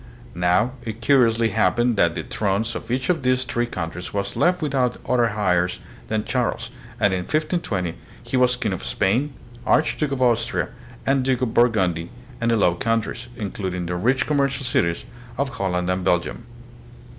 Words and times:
Now 0.33 0.71
it 0.81 0.99
curiously 0.99 1.49
happened 1.49 1.95
that 1.95 2.15
the 2.15 2.23
thrones 2.23 2.73
of 2.73 2.89
each 2.89 3.07
of 3.11 3.21
these 3.21 3.43
three 3.43 3.67
coun 3.67 3.91
tries 3.91 4.11
was 4.15 4.35
left 4.35 4.59
without 4.63 4.97
other 5.07 5.29
heirs 5.37 5.79
than 6.07 6.25
Charles, 6.25 6.71
and 6.99 7.13
in 7.13 7.19
1520 7.19 7.93
he 8.23 8.35
was 8.35 8.55
King 8.55 8.73
of 8.73 8.83
Spain, 8.83 9.31
Archduke 9.63 10.11
of 10.11 10.19
Austria, 10.19 10.69
and 11.05 11.21
Duke 11.23 11.43
of 11.43 11.53
Burgundy 11.53 12.09
and 12.41 12.49
the 12.49 12.57
Low 12.57 12.73
Countries, 12.73 13.27
including 13.35 13.85
the 13.85 13.95
rich 13.95 14.25
commercial 14.25 14.65
cities 14.65 15.05
of 15.37 15.49
Holland 15.49 15.87
and 15.87 16.03
Belgium. 16.03 16.47